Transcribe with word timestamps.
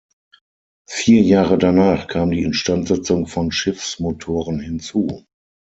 Vier 0.89 1.21
Jahre 1.21 1.59
danach 1.59 2.07
kam 2.07 2.31
die 2.31 2.41
Instandsetzung 2.41 3.27
von 3.27 3.51
Schiffsmotoren 3.51 4.59
hinzu. 4.59 5.27